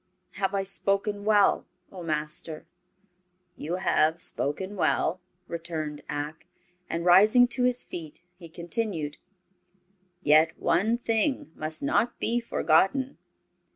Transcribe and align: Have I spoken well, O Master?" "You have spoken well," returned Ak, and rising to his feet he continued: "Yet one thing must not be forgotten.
Have 0.31 0.55
I 0.55 0.63
spoken 0.63 1.25
well, 1.25 1.67
O 1.91 2.01
Master?" 2.01 2.65
"You 3.55 3.75
have 3.75 4.19
spoken 4.19 4.75
well," 4.75 5.21
returned 5.47 6.01
Ak, 6.09 6.47
and 6.89 7.05
rising 7.05 7.47
to 7.49 7.65
his 7.65 7.83
feet 7.83 8.19
he 8.35 8.49
continued: 8.49 9.17
"Yet 10.23 10.57
one 10.59 10.97
thing 10.97 11.51
must 11.55 11.83
not 11.83 12.17
be 12.17 12.39
forgotten. 12.39 13.19